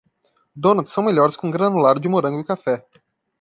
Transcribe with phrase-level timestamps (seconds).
[0.55, 2.83] Donuts são melhores com granulado de morango e café.